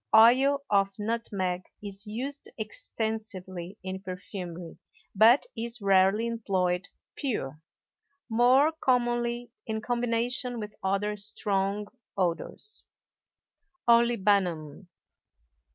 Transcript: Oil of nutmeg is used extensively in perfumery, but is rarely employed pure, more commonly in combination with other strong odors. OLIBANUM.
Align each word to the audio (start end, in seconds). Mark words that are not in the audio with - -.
Oil 0.15 0.63
of 0.71 0.97
nutmeg 0.97 1.61
is 1.83 2.07
used 2.07 2.49
extensively 2.57 3.77
in 3.83 3.99
perfumery, 4.01 4.79
but 5.13 5.45
is 5.55 5.79
rarely 5.79 6.25
employed 6.25 6.87
pure, 7.15 7.61
more 8.27 8.71
commonly 8.71 9.51
in 9.67 9.79
combination 9.79 10.59
with 10.59 10.73
other 10.81 11.15
strong 11.15 11.85
odors. 12.17 12.83
OLIBANUM. 13.87 14.87